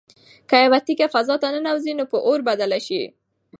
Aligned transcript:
که 0.49 0.55
یوه 0.63 0.79
تیږه 0.87 1.07
فضا 1.13 1.35
ته 1.41 1.47
ننوځي 1.53 1.93
نو 1.99 2.03
په 2.11 2.17
اور 2.27 2.39
بدله 2.47 2.79
شي. 2.87 3.01